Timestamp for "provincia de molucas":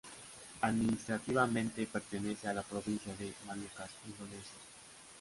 2.63-3.91